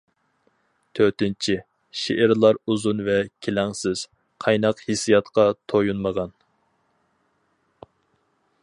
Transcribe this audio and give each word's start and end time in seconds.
تۆتىنچى، 0.99 1.57
شېئىرلار 2.03 2.59
ئۇزۇن 2.71 3.03
ۋە 3.11 3.19
كېلەڭسىز، 3.47 4.03
قايناق 4.47 4.83
ھېسسىياتقا 4.87 5.47
تويۇنمىغان. 5.75 6.35